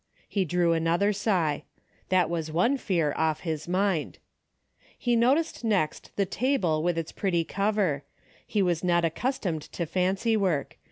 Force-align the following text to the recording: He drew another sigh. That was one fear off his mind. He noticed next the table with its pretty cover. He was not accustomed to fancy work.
He 0.27 0.45
drew 0.45 0.73
another 0.73 1.13
sigh. 1.13 1.61
That 2.09 2.27
was 2.27 2.51
one 2.51 2.75
fear 2.77 3.13
off 3.15 3.41
his 3.41 3.67
mind. 3.67 4.17
He 4.97 5.15
noticed 5.15 5.63
next 5.63 6.09
the 6.15 6.25
table 6.25 6.81
with 6.81 6.97
its 6.97 7.11
pretty 7.11 7.43
cover. 7.43 8.01
He 8.47 8.63
was 8.63 8.83
not 8.83 9.05
accustomed 9.05 9.61
to 9.61 9.85
fancy 9.85 10.35
work. 10.35 10.79